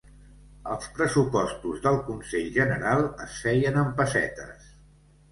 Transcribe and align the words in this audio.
Els 0.75 0.85
pressupostos 0.99 1.83
del 1.83 1.97
Consell 2.07 2.47
General 2.55 3.03
es 3.27 3.35
feien 3.43 3.77
en 3.83 3.91
pessetes. 4.01 4.65